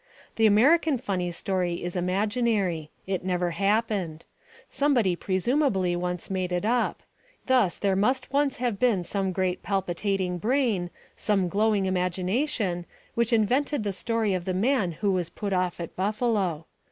The 0.35 0.47
American 0.47 0.97
funny 0.97 1.29
story 1.29 1.83
is 1.83 1.95
imaginary. 1.95 2.89
It 3.05 3.23
never 3.23 3.51
happened. 3.51 4.25
Somebody 4.67 5.15
presumably 5.15 5.95
once 5.95 6.31
made 6.31 6.51
it 6.51 6.65
up. 6.65 7.03
It 7.03 7.03
is 7.03 7.05
fiction. 7.05 7.43
Thus 7.45 7.77
there 7.77 7.95
must 7.95 8.33
once 8.33 8.55
have 8.55 8.79
been 8.79 9.03
some 9.03 9.31
great 9.31 9.61
palpitating 9.61 10.39
brain, 10.39 10.89
some 11.15 11.49
glowing 11.49 11.85
imagination, 11.85 12.87
which 13.13 13.31
invented 13.31 13.83
the 13.83 13.93
story 13.93 14.33
of 14.33 14.45
the 14.45 14.55
man 14.55 14.93
who 14.93 15.11
was 15.11 15.29
put 15.29 15.53
off 15.53 15.79
at 15.79 15.95
Buffalo. 15.95 16.65